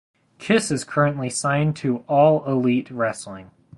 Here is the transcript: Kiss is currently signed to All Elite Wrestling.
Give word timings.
Kiss 0.39 0.71
is 0.71 0.83
currently 0.83 1.29
signed 1.29 1.75
to 1.75 1.97
All 2.07 2.43
Elite 2.47 2.89
Wrestling. 2.89 3.51